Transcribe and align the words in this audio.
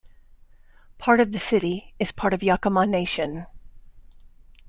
Part 0.97 1.19
of 1.19 1.31
the 1.31 1.39
city 1.39 1.93
is 1.99 2.11
part 2.11 2.33
of 2.33 2.39
the 2.39 2.47
Yakama 2.47 2.89
Nation. 2.89 3.45